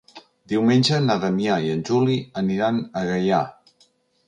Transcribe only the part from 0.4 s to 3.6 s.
Diumenge na Damià i en Juli aniran a Gaià.